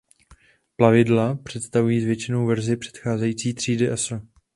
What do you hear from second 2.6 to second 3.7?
předcházející